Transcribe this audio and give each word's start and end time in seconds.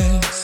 eyes 0.00 0.43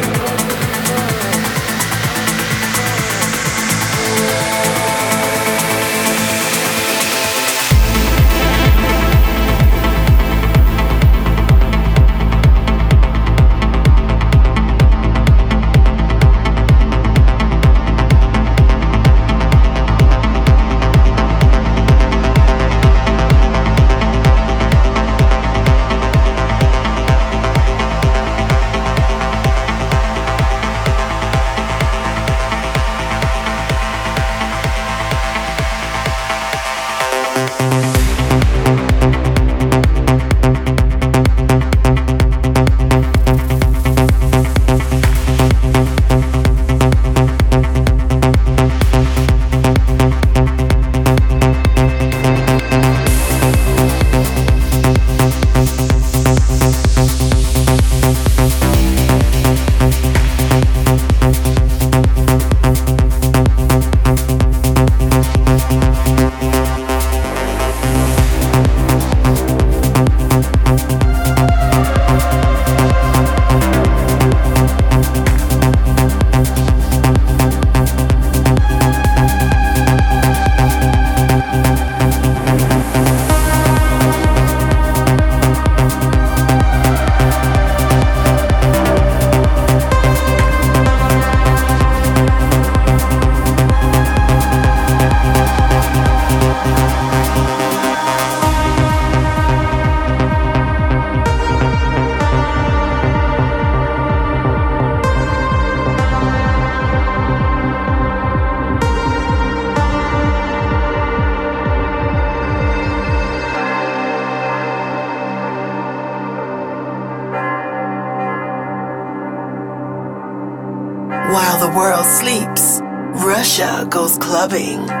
goes 123.91 124.17
clubbing. 124.17 125.00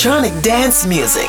Electronic 0.00 0.42
dance 0.42 0.86
music. 0.86 1.28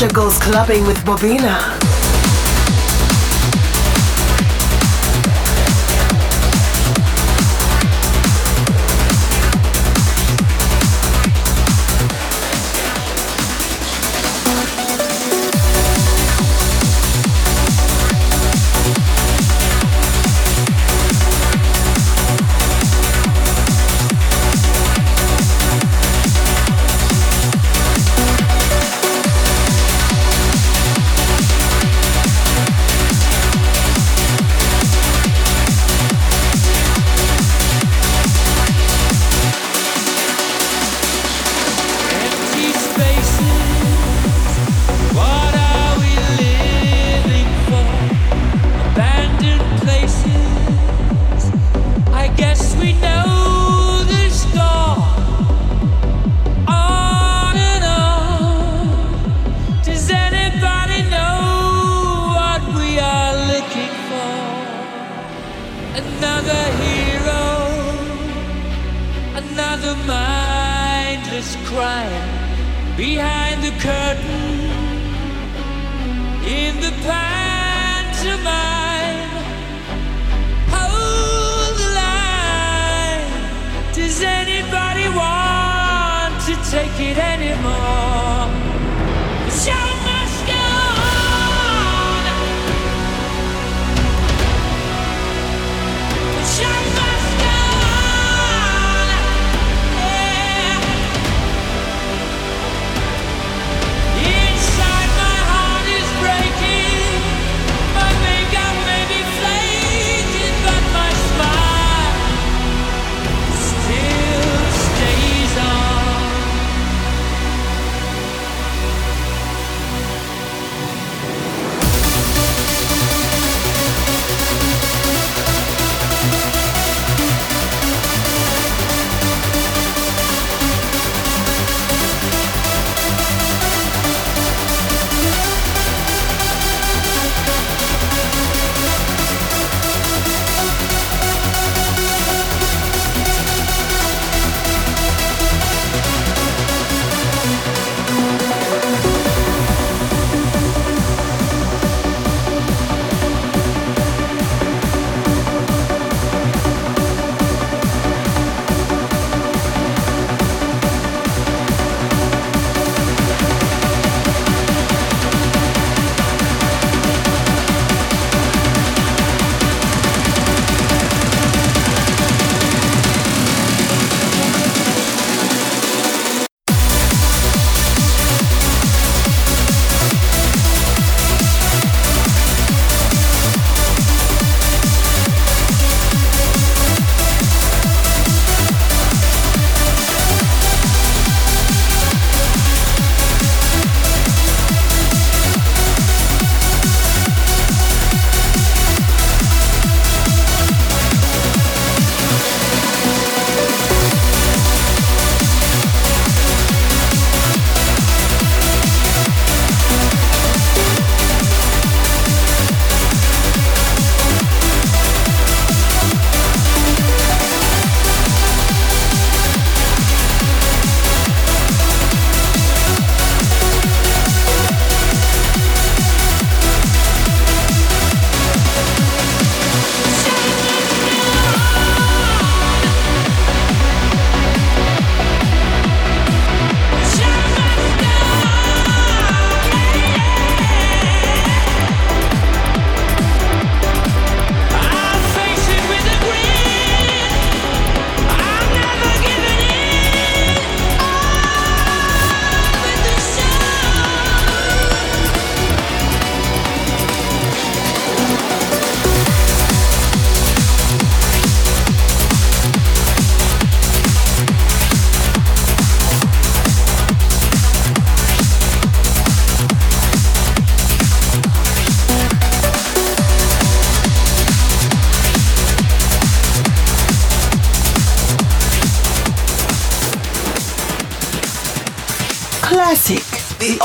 Russia 0.00 0.14
Goes 0.14 0.38
Clubbing 0.38 0.86
with 0.86 0.96
Bobina. 1.04 1.89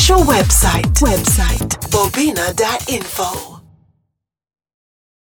Official 0.00 0.24
website. 0.24 0.98
Website. 1.02 1.76
Bobina.info. 1.90 2.79